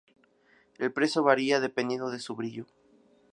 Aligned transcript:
El 0.79 0.91
precio 0.91 1.21
varía 1.21 1.59
dependiendo 1.59 2.09
de 2.09 2.17
su 2.17 2.35
brillo. 2.35 2.65